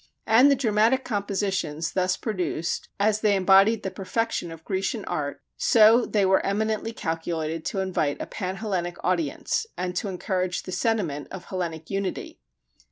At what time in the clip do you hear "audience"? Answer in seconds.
9.03-9.67